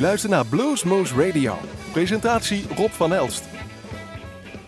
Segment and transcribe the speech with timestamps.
[0.00, 1.58] luistert naar Bluesmoose Radio.
[1.92, 3.44] Presentatie Rob van Elst.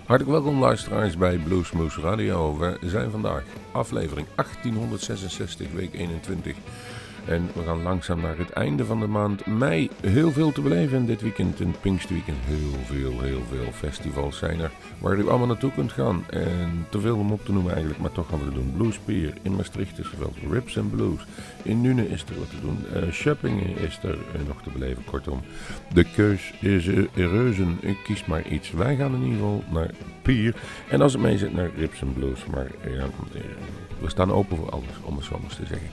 [0.05, 2.59] Hartelijk welkom luisteraars bij Bluesmoose Radio.
[2.59, 3.43] We zijn vandaag
[3.73, 6.57] aflevering 1866, week 21.
[7.25, 9.91] En we gaan langzaam naar het einde van de maand mei.
[10.01, 12.39] Heel veel te beleven dit weekend, in Pinkstweekend.
[12.45, 16.25] Heel veel, heel veel festivals zijn er waar u allemaal naartoe kunt gaan.
[16.31, 18.73] En te veel om op te noemen eigenlijk, maar toch gaan we het doen.
[18.77, 21.21] Bluespier, in Maastricht is er wel Rips and Blues.
[21.63, 22.79] In Nune is er wat te doen.
[22.95, 25.41] Uh, is er uh, nog te beleven, kortom.
[25.93, 28.71] De keus is uh, reuzen, kies maar iets.
[28.71, 29.91] Wij gaan in ieder geval naar
[30.23, 30.55] Pier.
[30.89, 32.47] En als het mee zit, naar Rips and Blues.
[32.47, 32.67] Maar
[34.01, 35.89] we staan open voor alles, om het zo maar te zeggen.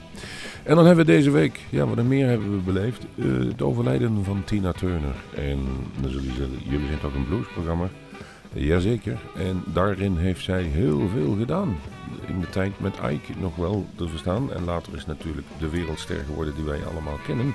[0.70, 4.24] En dan hebben we deze week, ja, wat meer hebben we beleefd, uh, het overlijden
[4.24, 5.14] van Tina Turner.
[5.34, 5.58] En
[6.00, 7.88] dan zullen jullie, jullie zijn toch een bluesprogramma?
[8.52, 9.18] Jazeker.
[9.36, 11.76] En daarin heeft zij heel veel gedaan.
[12.26, 14.52] In de tijd met Ike nog wel te verstaan.
[14.52, 17.54] En later is natuurlijk de wereldster geworden die wij allemaal kennen.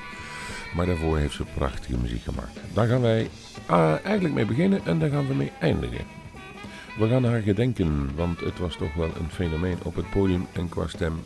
[0.76, 2.60] Maar daarvoor heeft ze prachtige muziek gemaakt.
[2.74, 3.30] Daar gaan wij
[3.72, 6.25] uh, eigenlijk mee beginnen en daar gaan we mee eindigen.
[6.98, 10.70] We gaan haar gedenken, want het was toch wel een fenomeen op het podium en
[10.70, 11.22] qua stem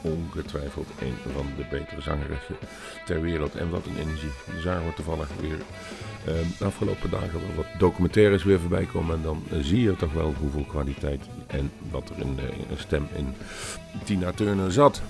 [0.00, 2.56] ongetwijfeld een van de betere zangeressen
[3.04, 3.54] ter wereld.
[3.54, 4.30] En wat een energie.
[4.60, 9.16] zagen we toevallig weer uh, de afgelopen dagen wat documentaires weer voorbij komen.
[9.16, 13.08] En dan zie je toch wel hoeveel kwaliteit en wat er in, in een stem
[13.16, 13.34] in
[14.04, 15.02] Tina Turner zat.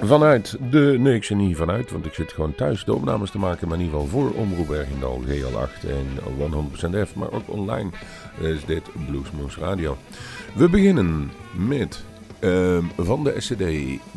[0.00, 3.68] Vanuit de, nee ik niet vanuit, want ik zit gewoon thuis de opnames te maken,
[3.68, 6.06] maar in ieder geval voor Omroep Ergendal, GL8 en
[7.04, 7.90] 100% F, maar ook online
[8.40, 9.96] is dit Bluesmoose Radio.
[10.54, 12.04] We beginnen met
[12.40, 13.64] um, van de SCD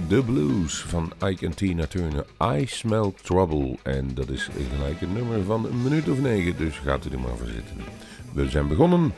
[0.07, 3.77] The Blues van Ike en Tina Turner, I Smell Trouble.
[3.83, 7.19] En dat is gelijk een nummer van een minuut of negen, dus gaat u er
[7.19, 7.75] maar voor zitten.
[8.33, 9.13] We zijn begonnen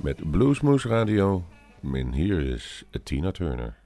[0.00, 1.44] met Bluesmoose Radio
[1.92, 3.79] en hier is Tina Turner.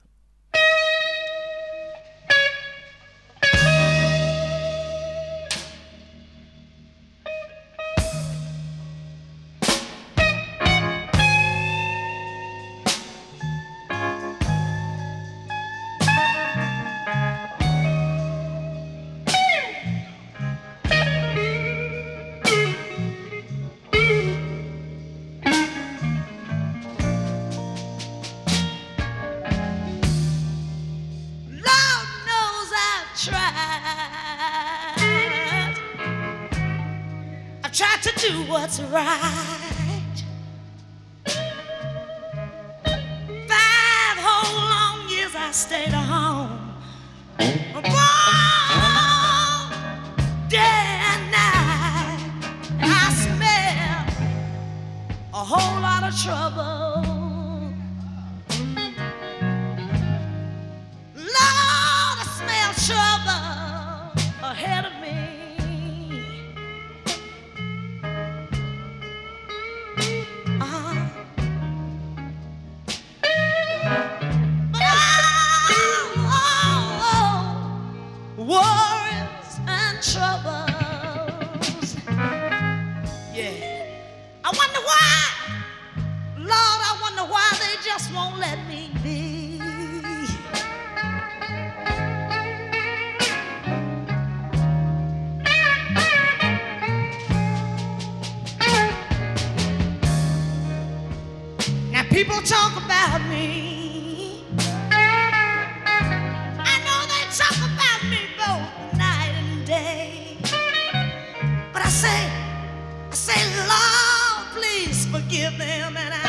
[115.35, 116.24] give them an I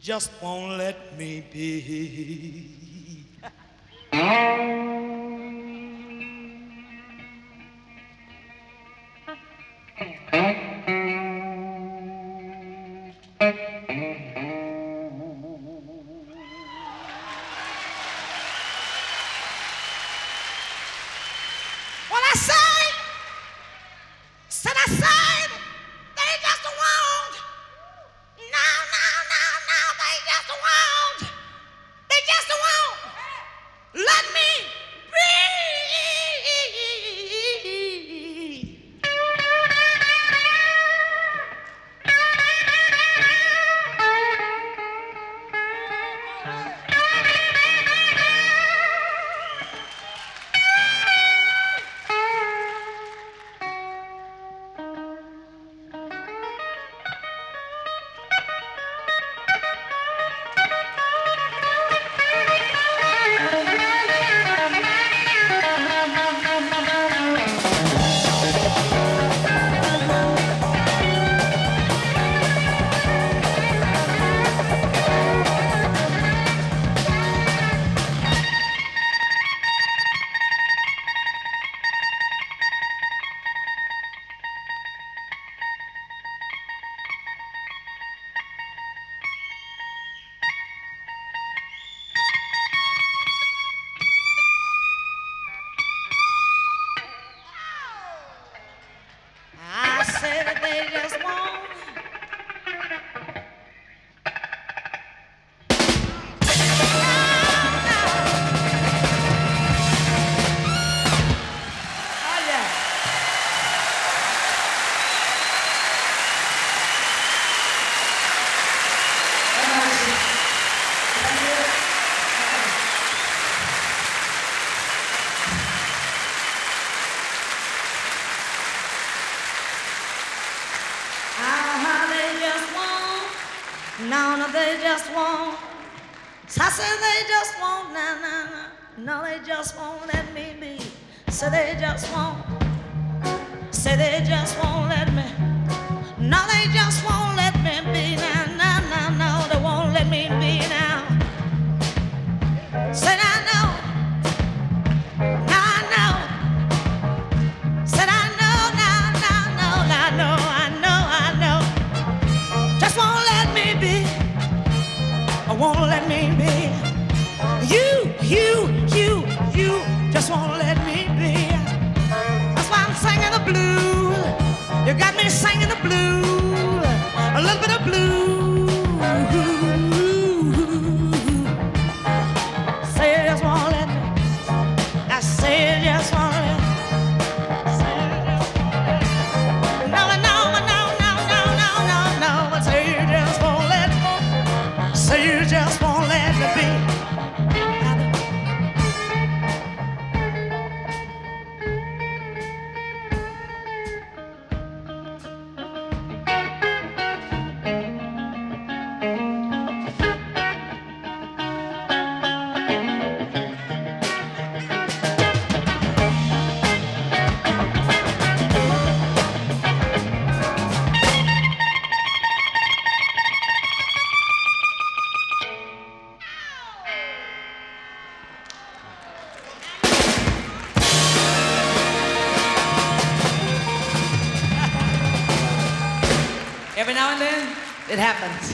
[0.00, 2.93] just won't let me be.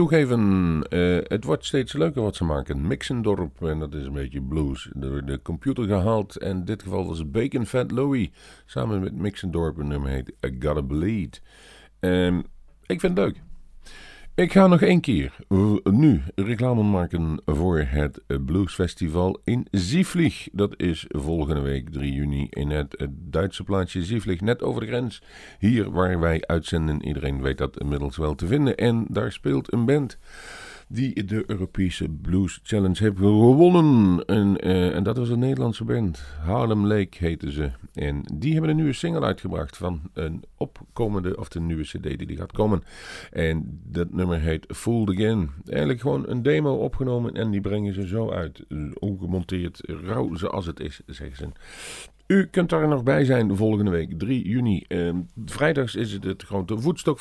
[0.00, 2.86] toegeven, eh, het wordt steeds leuker wat ze maken.
[2.86, 4.90] Mixendorp, en dat is een beetje blues.
[4.94, 6.36] Door de computer gehaald.
[6.36, 8.32] En in dit geval was Bacon Fat Louie.
[8.66, 9.78] Samen met Mixendorp.
[9.78, 11.42] Een nummer heet I Gotta Bleed.
[11.98, 12.38] Ehm,
[12.86, 13.49] ik vind het leuk.
[14.40, 15.36] Ik ga nog één keer
[15.82, 20.48] nu reclame maken voor het Blues Festival in Zieflig.
[20.52, 24.86] Dat is volgende week 3 juni in het, het Duitse plaatsje Zieflig, net over de
[24.86, 25.22] grens.
[25.58, 28.76] Hier waar wij uitzenden, iedereen weet dat inmiddels wel te vinden.
[28.76, 30.18] En daar speelt een band
[30.92, 34.24] die de Europese Blues Challenge heeft gewonnen.
[34.24, 36.24] En, uh, en dat was een Nederlandse band.
[36.42, 37.70] Harlem Lake heette ze.
[37.94, 42.26] En die hebben een nieuwe single uitgebracht van een opkomende, of de nieuwe cd die,
[42.26, 42.82] die gaat komen.
[43.30, 45.50] En dat nummer heet Fooled Again.
[45.66, 48.64] Eigenlijk gewoon een demo opgenomen en die brengen ze zo uit.
[48.98, 51.48] Ongemonteerd, rauw zoals het is, zeggen ze.
[52.30, 54.84] U kunt daar nog bij zijn volgende week, 3 juni.
[54.88, 57.20] Uh, vrijdags is het het grote Woodstock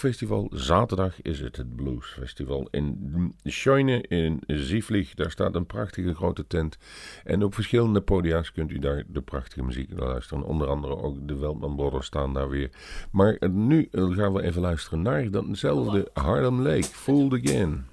[0.50, 5.13] Zaterdag is het het Bluesfestival in Scheune in Zieflig.
[5.13, 6.78] Daar staat een prachtige grote tent.
[7.24, 10.44] En op verschillende podia's kunt u daar de prachtige muziek luisteren.
[10.44, 12.70] Onder andere ook de Veldman Brothers staan daar weer.
[13.12, 16.84] Maar nu gaan we even luisteren naar datzelfde Harlem Lake.
[16.84, 17.86] Fooled Again.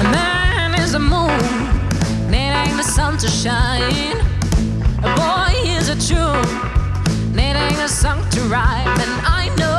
[0.00, 1.79] A man is a moon.
[2.68, 4.16] The sun to shine.
[5.02, 9.69] A boy is a tune, needing a song to rhyme, and I know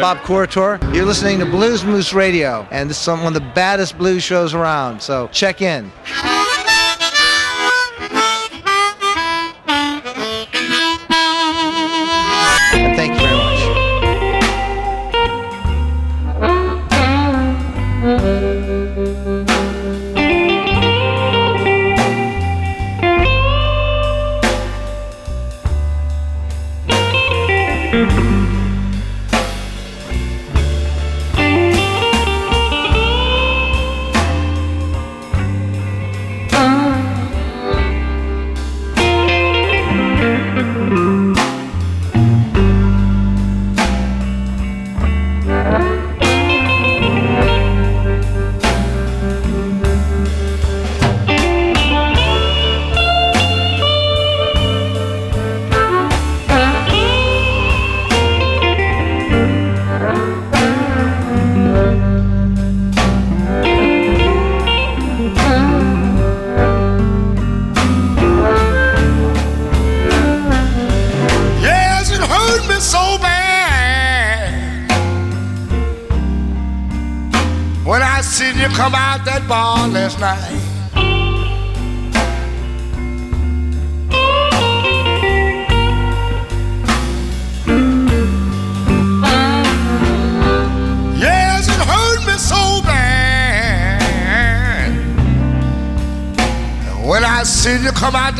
[0.00, 0.94] Bob Corritore.
[0.94, 4.54] You're listening to Blues Moose Radio, and this is one of the baddest blues shows
[4.54, 5.92] around, so check in.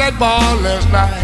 [0.00, 1.19] That bar last night.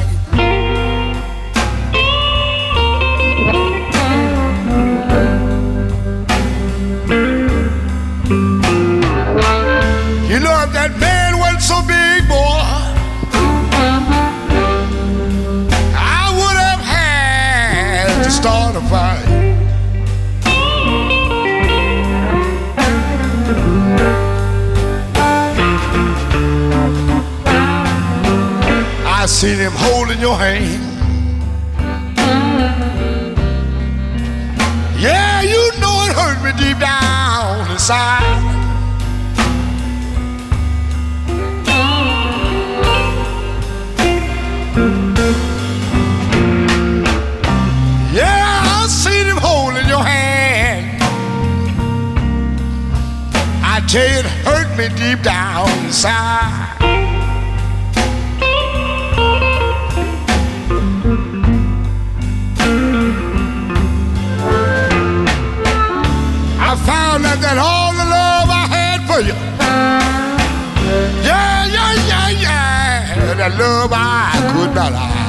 [73.39, 73.49] Yeah.
[73.49, 75.27] That love I could not hide.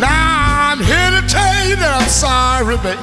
[0.00, 3.00] Now I'm here to tell you that I'm sorry, baby.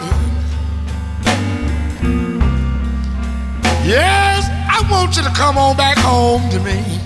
[3.88, 6.96] Yes, I want you to come on back home to me.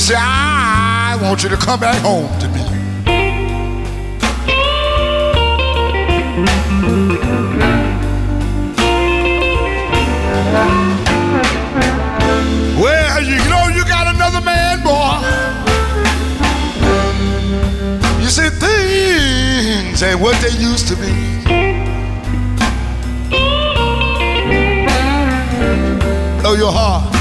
[0.00, 2.64] Yes, I want you to come back home to me.
[12.80, 15.20] Well, you know you got another man, boy.
[18.22, 21.12] You see, things ain't what they used to be.
[26.40, 27.19] Blow your heart.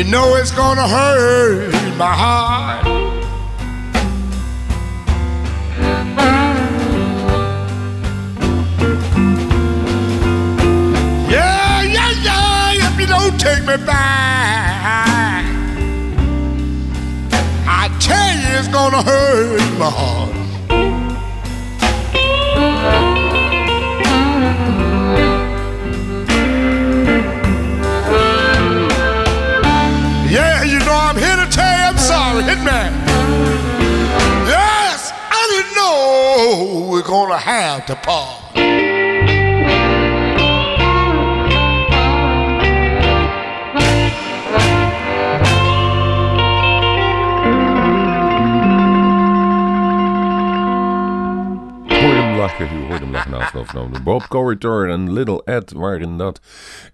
[0.00, 2.86] You know it's gonna hurt my heart.
[11.28, 15.44] Yeah, yeah, yeah, if you don't take me back,
[17.66, 20.29] I tell you it's gonna hurt my heart.
[37.10, 38.38] Have to part.
[52.36, 56.40] lachen, u hoorde hem lachen na de Bob Corridor en Little Ed waren dat.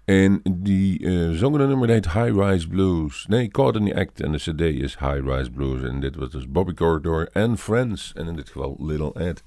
[0.05, 3.25] En die eh zongen een nummer dat heet High Rise Blues.
[3.27, 5.83] Nee, Caught in the Act en de cd is High Rise Blues.
[5.83, 8.13] En dit was dus Bobby Corridor en Friends.
[8.15, 9.43] En in dit geval Little Ed.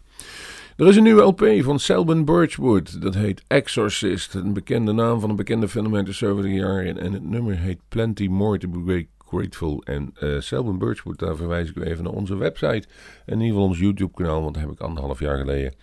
[0.80, 3.02] Er is een nieuwe LP van Selwyn Birchwood.
[3.02, 4.34] Dat heet Exorcist.
[4.34, 6.84] Een bekende naam van een bekende film uit de 70 jaar.
[6.84, 9.82] En, het nummer heet Plenty More to be Grateful.
[9.84, 12.88] En eh Selwyn Birchwood, daar verwijs ik u even naar onze website.
[13.26, 14.42] En in ieder geval ons YouTube kanaal.
[14.42, 15.74] Want daar heb ik anderhalf jaar geleden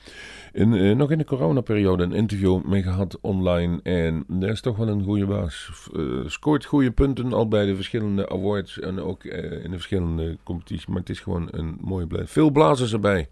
[0.53, 3.79] in, eh, nog in de coronaperiode een interview mee gehad online.
[3.83, 5.71] En dat is toch wel een goede baas.
[5.95, 8.79] Eh, scoort goede punten al bij de verschillende awards.
[8.79, 10.87] En ook in de verschillende competities.
[10.87, 12.31] Maar het is gewoon een mooie blijf.
[12.31, 13.29] Veel blazers erbij.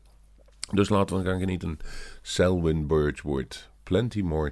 [0.71, 1.80] Dus laten we gaan genieten.
[2.21, 3.69] Selwyn Birchwood.
[3.84, 4.51] Plenty more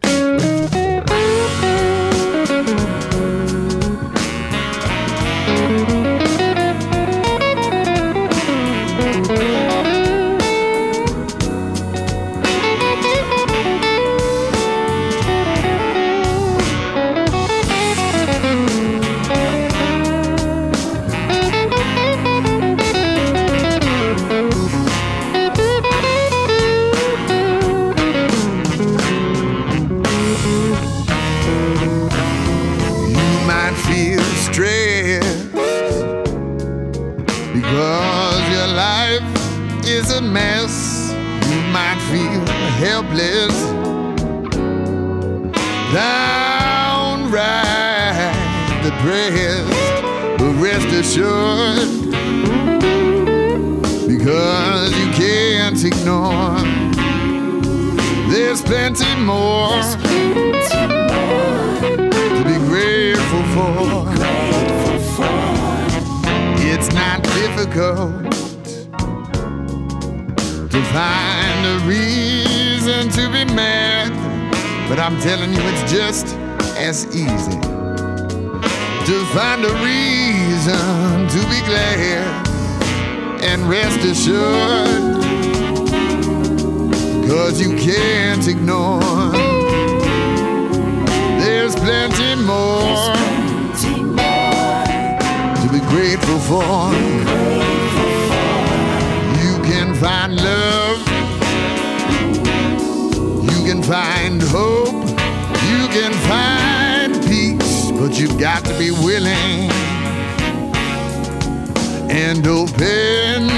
[112.64, 113.50] open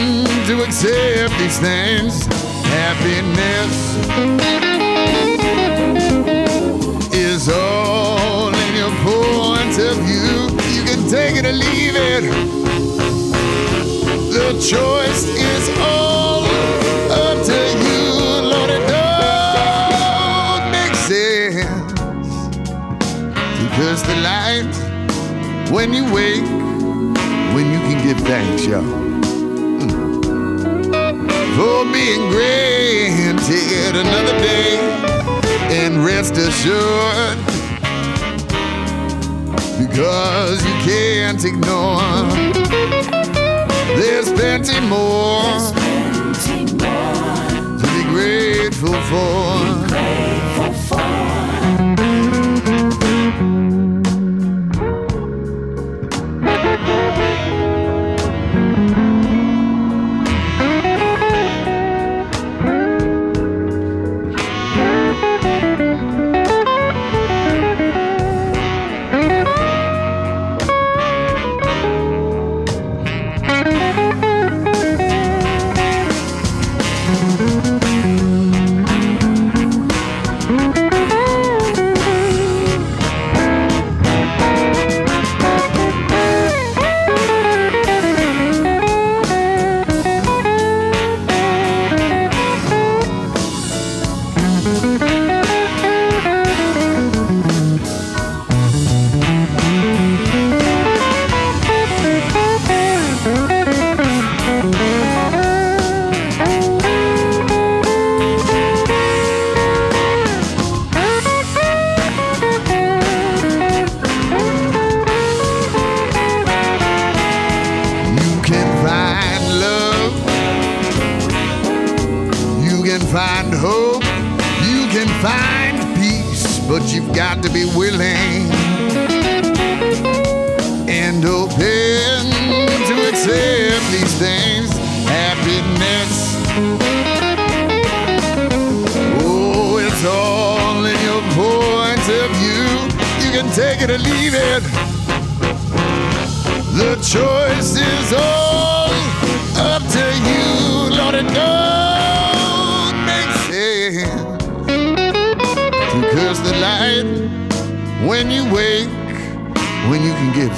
[0.47, 2.25] to accept these things.
[2.65, 3.73] Happiness
[7.13, 10.49] is all in your point of view.
[10.75, 12.23] You can take it or leave it.
[14.33, 16.43] The choice is all
[17.11, 18.01] up to you.
[18.49, 21.93] Lord, it don't make sense
[23.59, 24.75] to curse the light
[25.71, 26.64] when you wake,
[28.05, 29.89] give thanks, y'all hmm.
[31.57, 34.77] for being granted another day
[35.71, 37.37] and rest assured
[39.79, 42.29] because you can't ignore
[43.97, 45.41] there's plenty more
[47.79, 49.54] to be grateful for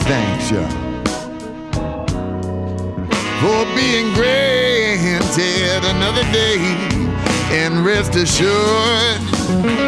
[0.06, 0.88] thanks you
[3.40, 6.58] for being granted another day.
[7.52, 9.87] And rest assured.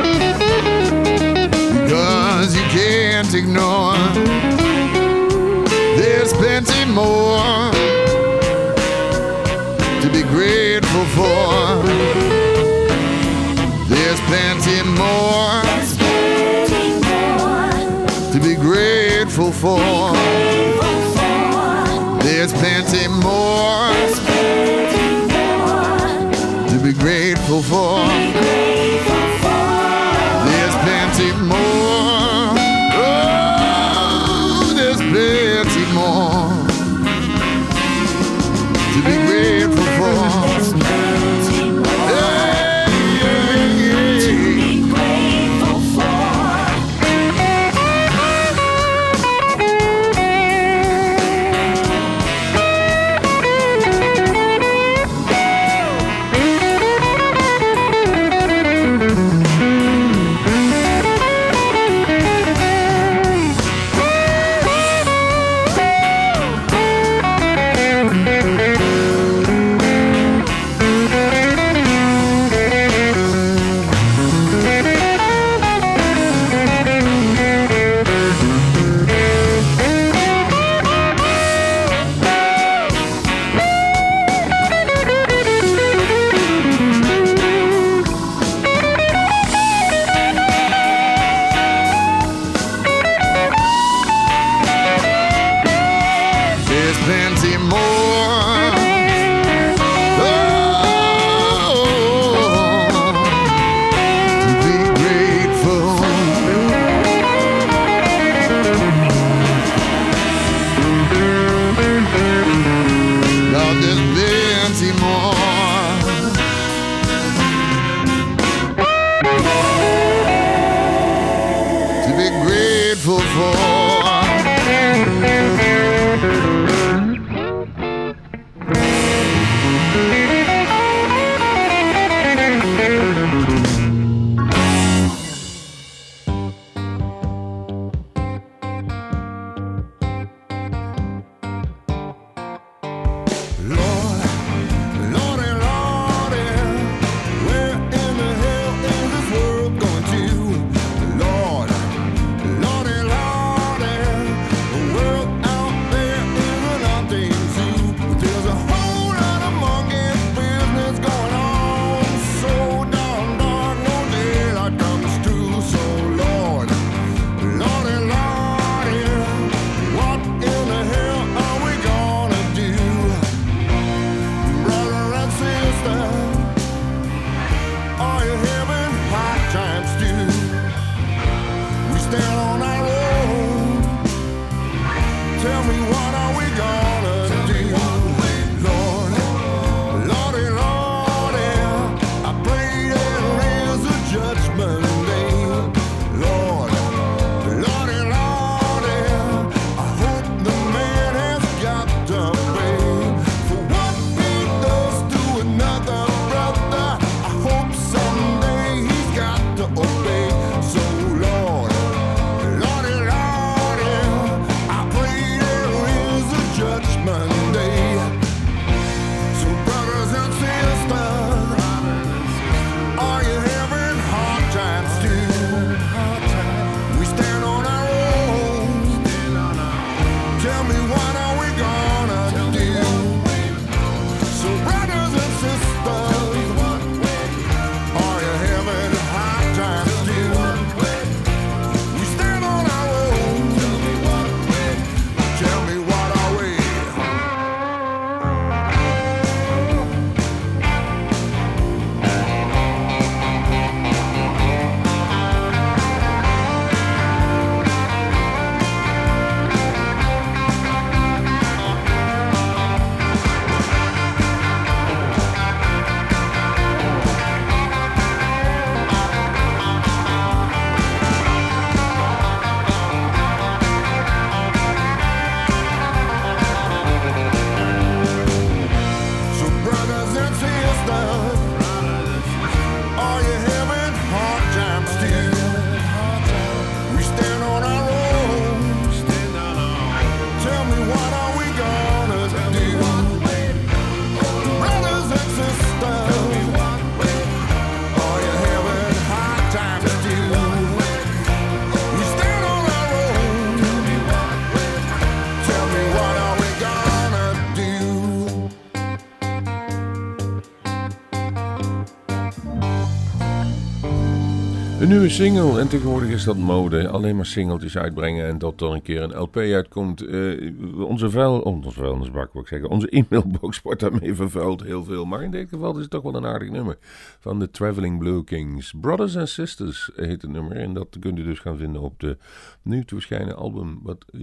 [314.90, 316.87] Nieuwe single, en tegenwoordig is dat mode.
[316.87, 320.02] Alleen maar singeltjes uitbrengen en dat er een keer een LP uitkomt.
[320.02, 320.52] Eh,
[320.85, 325.06] onze vuil, oh, onze vuilnisbak wil ik zeggen, onze e-mailbox wordt daarmee vervuild heel veel.
[325.06, 326.77] Maar in dit geval is het toch wel een aardig nummer
[327.19, 328.73] van de Traveling Blue Kings.
[328.81, 332.17] Brothers and Sisters heet het nummer en dat kunt u dus gaan vinden op de
[332.62, 334.21] nu te verschijnen album, wat eh,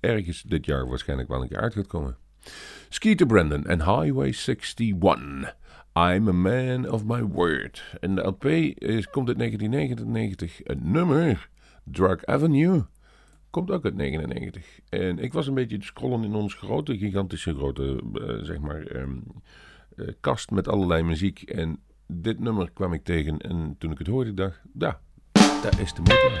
[0.00, 2.16] ergens dit jaar waarschijnlijk wel een keer uit gaat komen.
[2.88, 5.54] Skeeter Brandon en Highway 61.
[5.96, 7.82] I'm a man of my word.
[8.00, 10.60] En de LP is, komt uit 1999.
[10.64, 11.48] Het nummer,
[11.84, 12.84] Drug Avenue,
[13.50, 14.80] komt ook uit 1999.
[14.88, 18.96] En ik was een beetje te scrollen in ons grote, gigantische grote, uh, zeg maar,
[18.96, 19.22] um,
[19.96, 21.42] uh, kast met allerlei muziek.
[21.42, 25.00] En dit nummer kwam ik tegen en toen ik het hoorde, dacht ja,
[25.62, 26.36] dat is de moeite.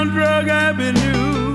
[0.00, 1.54] Down Drug Avenue.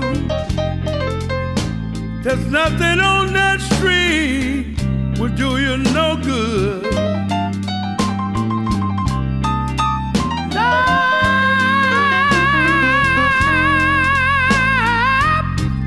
[2.22, 4.76] There's nothing on that street
[5.18, 6.82] will do you no good.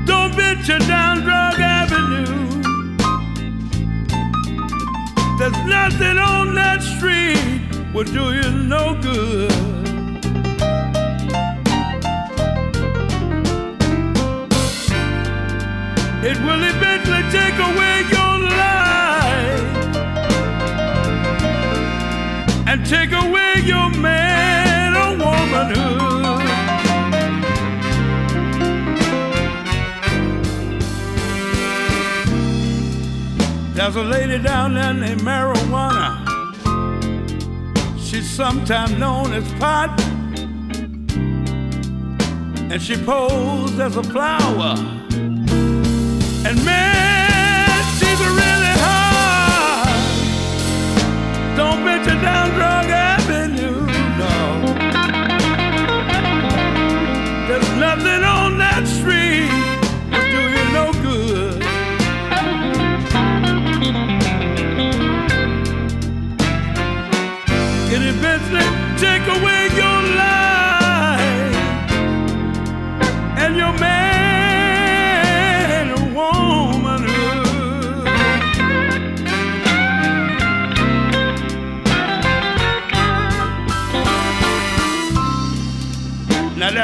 [0.06, 2.26] Don't venture down Drug Avenue.
[5.38, 9.69] There's nothing on that street will do you no good.
[16.30, 19.70] It will eventually take away your life
[22.68, 26.46] and take away your man or womanhood.
[33.74, 36.24] There's a lady down there named Marijuana.
[37.98, 40.00] She's sometimes known as Pot.
[42.70, 44.99] And she posed as a flower.
[46.42, 49.88] And man, she's really hard.
[51.56, 53.86] Don't venture down Drug Avenue,
[54.18, 54.36] no.
[57.46, 59.50] There's nothing on that street
[60.10, 61.62] will do you no good.
[67.92, 68.66] It eventually
[68.98, 69.59] take away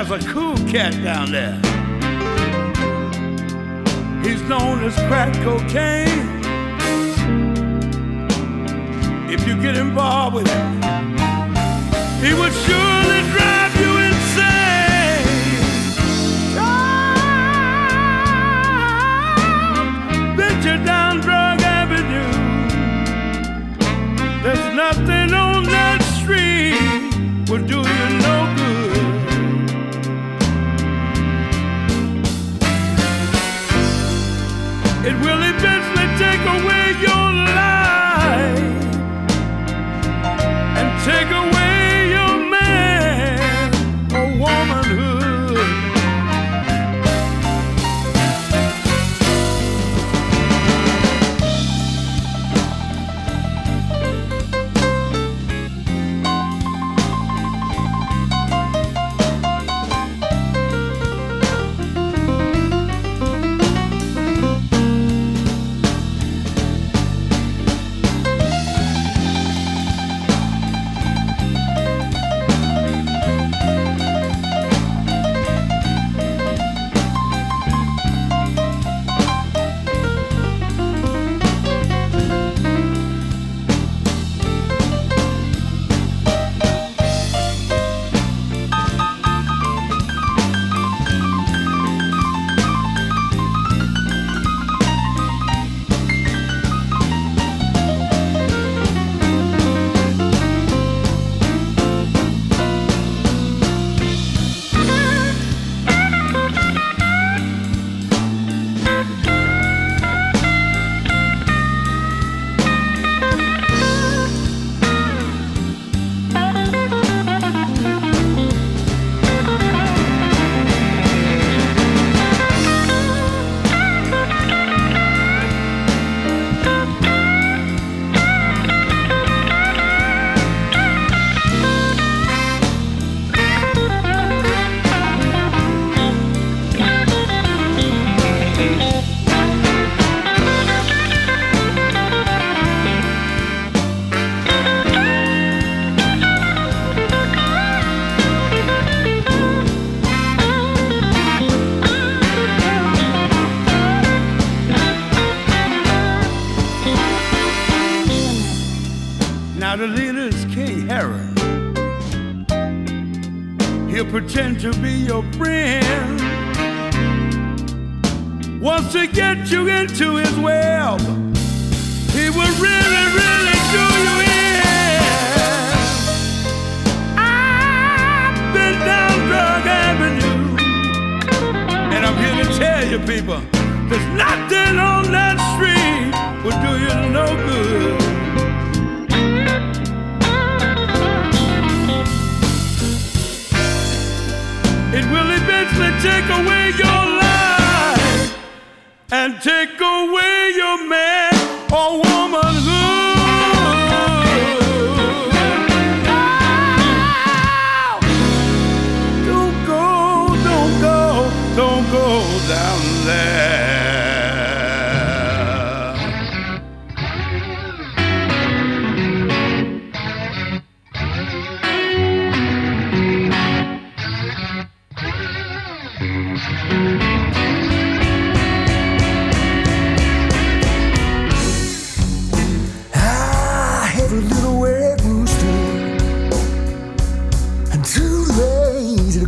[0.09, 1.57] there's a cool cat down there.
[4.23, 6.27] He's known as crack cocaine.
[9.31, 10.83] If you get involved with him,
[12.23, 13.56] he would surely drive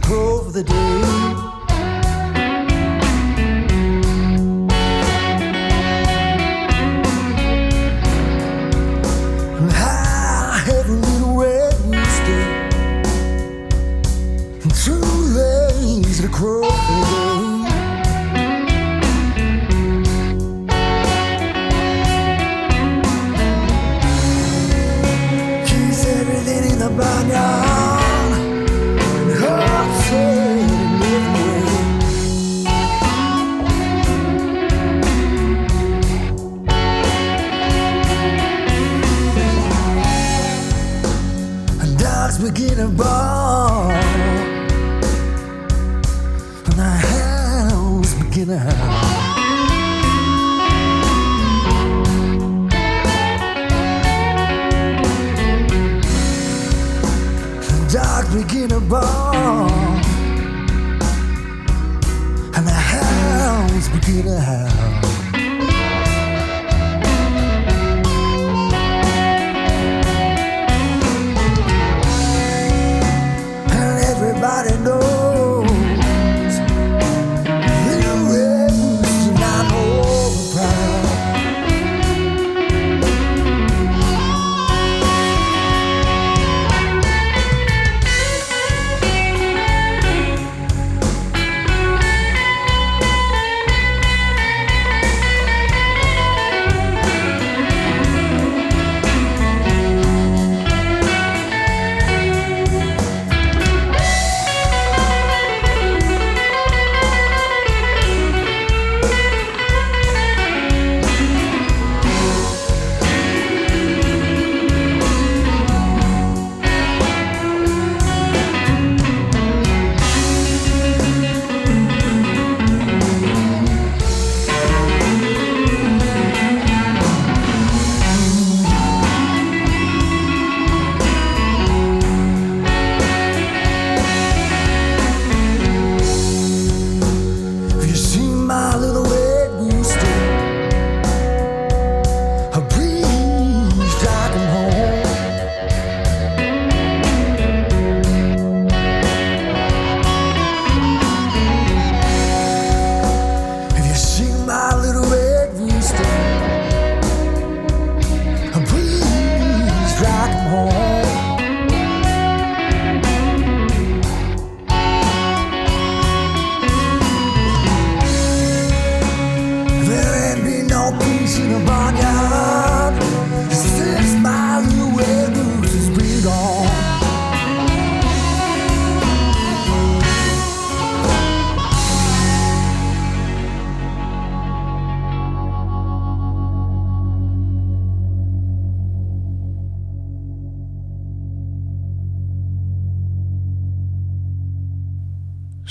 [0.09, 1.48] to the day.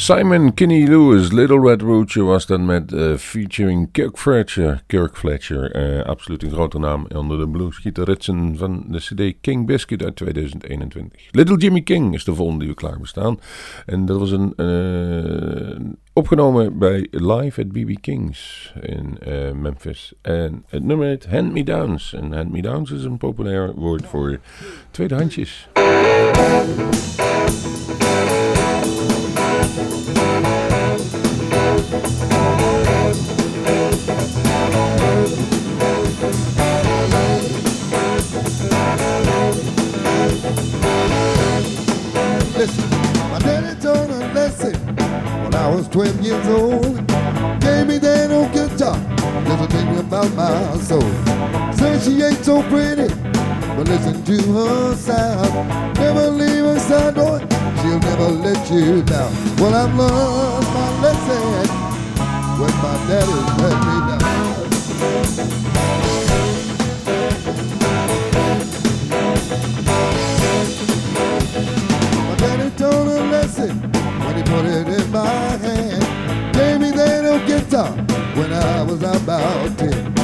[0.07, 4.83] Simon Kinney Lewis, Little Red Rooster was dan met eh, featuring Kirk Fletcher.
[4.85, 10.03] Kirk Fletcher, eh, absoluut een grote naam onder de bluesgitaristen van de CD King Biscuit
[10.03, 11.21] uit 2021.
[11.31, 13.39] Little Jimmy King is de volgende die we klaar bestaan.
[13.85, 19.17] En dat was een eh, Opgenomen bij Live at BB King's in
[19.61, 20.13] Memphis.
[20.21, 22.13] En het nummer heet Hand Me Downs.
[22.13, 24.39] En Hand Me Downs is een populair woord voor
[24.91, 25.69] tweedehandsjes.
[27.27, 28.46] Listen,
[54.27, 55.97] to her sound.
[55.97, 57.56] Never leave her side, boy,
[57.87, 59.31] she'll never let you down.
[59.57, 61.67] Well, I've learned my lesson
[62.59, 64.21] when my daddy let me down.
[72.27, 73.71] My daddy told a lesson
[74.23, 76.03] when he put it in my hand.
[76.53, 77.91] Gave me that old guitar
[78.35, 80.17] when I was about 10.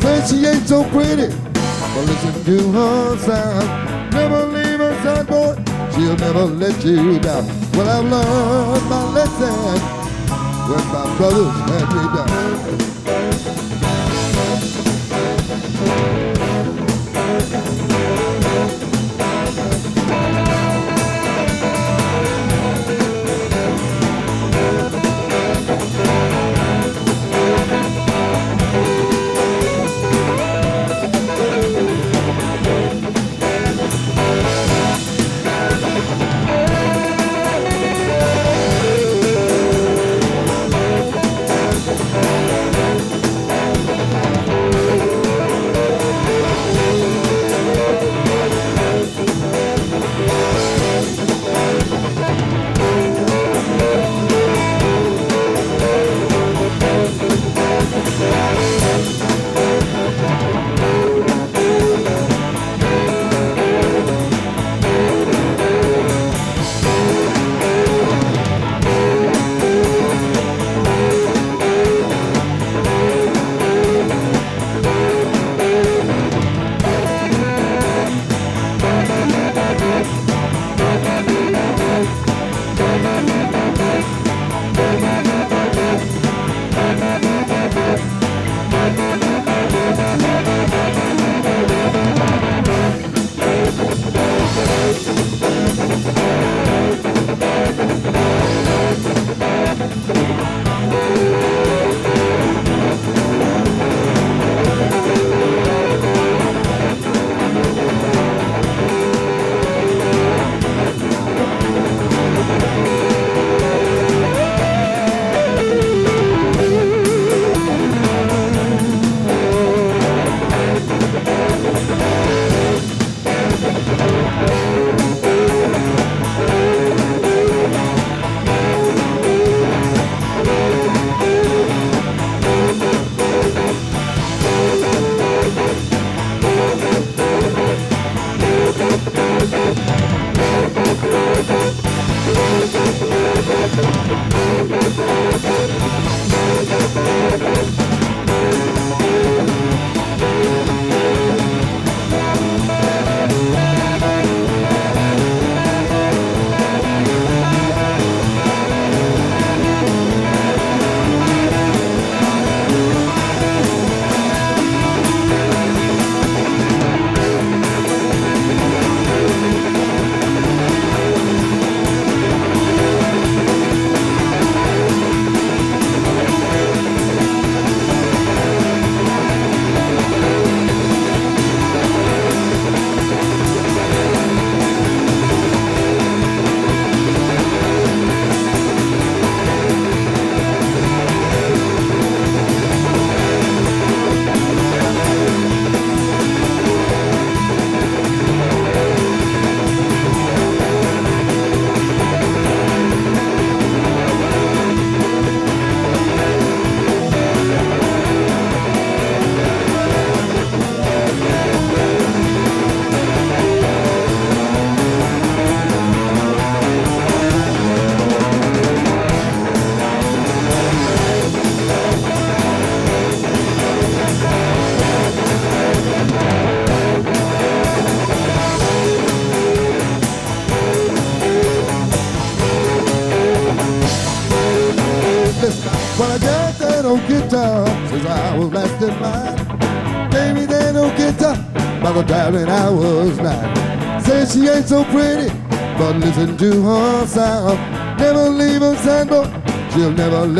[0.00, 4.12] Said she ain't so pretty, but listen to her sound.
[4.12, 4.49] Never
[6.00, 7.46] boy, she'll never let you down.
[7.72, 9.80] Well, I've learned my lesson
[10.68, 12.89] when my brothers had me down.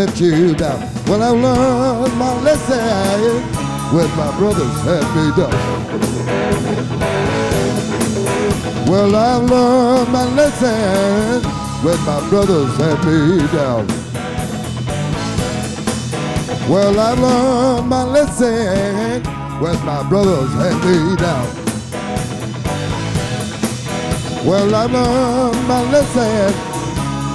[0.07, 0.81] Let you down.
[1.07, 3.43] Well, I learned my lesson
[3.95, 5.57] when my brothers had me down.
[8.91, 11.43] Well, I learned my lesson
[11.85, 13.87] when my brothers had me down.
[16.71, 19.23] Well, I learned my lesson
[19.61, 21.49] when my brothers had me down.
[24.47, 26.70] Well, I learned my lesson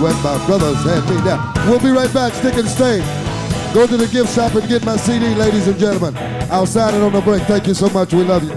[0.02, 1.54] when my brothers had me down.
[1.68, 2.34] We'll be right back.
[2.34, 3.00] Stick and stay.
[3.74, 6.16] Go to the gift shop and get my CD, ladies and gentlemen.
[6.50, 7.44] I'll sign it on the break.
[7.44, 8.14] Thank you so much.
[8.14, 8.52] We love you.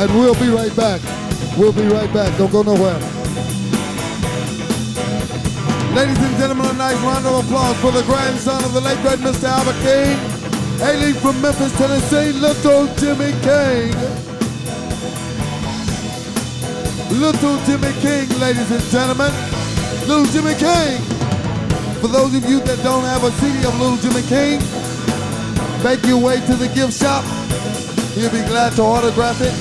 [0.00, 1.00] And we'll be right back.
[1.58, 2.36] We'll be right back.
[2.38, 2.98] Don't go nowhere.
[5.94, 9.18] Ladies and gentlemen, a nice round of applause for the grandson of the late great
[9.18, 9.48] Mr.
[9.48, 10.16] Albert King,
[10.78, 14.29] hailing from Memphis, Tennessee, Little Jimmy King.
[17.10, 19.32] Little Jimmy King, ladies and gentlemen.
[20.06, 21.02] Little Jimmy King.
[22.00, 24.60] For those of you that don't have a CD of Little Jimmy King,
[25.82, 27.24] make your way to the gift shop.
[28.14, 29.52] He'll be glad to autograph it.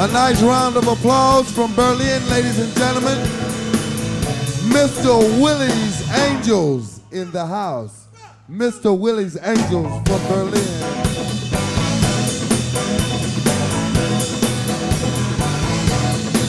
[0.00, 3.18] A nice round of applause from Berlin, ladies and gentlemen.
[4.70, 5.18] Mr.
[5.42, 8.06] Willie's Angels in the house.
[8.48, 8.96] Mr.
[8.96, 10.95] Willie's Angels from Berlin.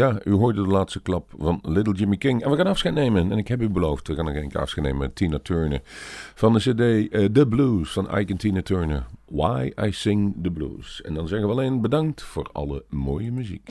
[0.00, 2.42] Ja, u hoorde de laatste klap van Little Jimmy King.
[2.42, 3.32] En we gaan afscheid nemen.
[3.32, 5.80] En ik heb u beloofd, we gaan nog een keer afscheid nemen met Tina Turner.
[6.34, 9.06] Van de cd eh, The Blues van Ike en Tina Turner.
[9.26, 11.02] Why I Sing the Blues.
[11.02, 13.70] En dan zeggen we alleen bedankt voor alle mooie muziek.